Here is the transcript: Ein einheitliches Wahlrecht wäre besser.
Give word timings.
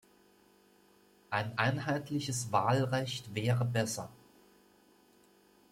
Ein 1.29 1.55
einheitliches 1.59 2.51
Wahlrecht 2.51 3.35
wäre 3.35 3.65
besser. 3.65 4.09